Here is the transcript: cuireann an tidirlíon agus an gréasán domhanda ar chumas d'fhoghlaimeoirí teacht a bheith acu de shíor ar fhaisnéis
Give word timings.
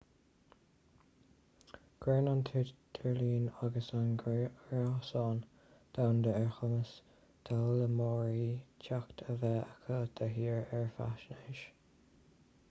cuireann 2.05 2.29
an 2.31 2.39
tidirlíon 2.49 3.43
agus 3.67 3.89
an 3.99 4.07
gréasán 4.23 5.43
domhanda 5.99 6.35
ar 6.39 6.49
chumas 6.57 6.95
d'fhoghlaimeoirí 7.51 8.49
teacht 8.89 9.25
a 9.29 9.37
bheith 9.47 9.71
acu 9.99 10.03
de 10.23 10.31
shíor 10.41 10.77
ar 10.83 10.91
fhaisnéis 10.99 11.65